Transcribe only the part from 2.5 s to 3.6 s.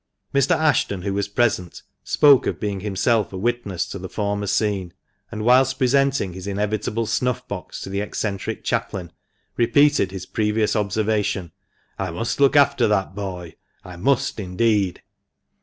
being himself a